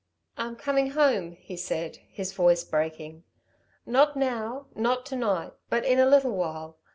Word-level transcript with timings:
"I'm 0.35 0.55
coming 0.55 0.89
home," 0.93 1.33
he 1.33 1.55
said, 1.55 1.97
his 1.97 2.33
voice 2.33 2.63
breaking. 2.63 3.23
"Not 3.85 4.17
now, 4.17 4.65
not 4.73 5.05
to 5.05 5.15
night, 5.15 5.53
but 5.69 5.85
in 5.85 5.99
a 5.99 6.09
little 6.09 6.35
while. 6.35 6.79